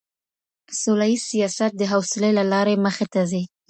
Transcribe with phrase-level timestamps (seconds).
[0.81, 3.43] سوله ييز سياست د حوصلې له لاري مخي ته ځي.